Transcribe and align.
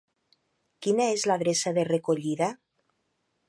Quina 0.85 1.05
és 1.17 1.27
l'adreça 1.31 1.73
de 1.79 1.83
recollida? 1.91 2.49